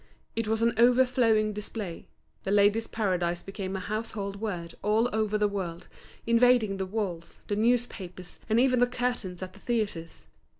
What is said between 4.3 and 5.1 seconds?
word all